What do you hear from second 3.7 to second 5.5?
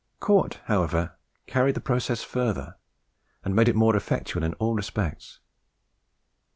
more effectual in all respects.